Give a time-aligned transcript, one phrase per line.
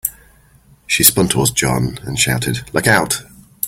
[0.87, 3.21] She spun towards John and shouted, "Look Out!"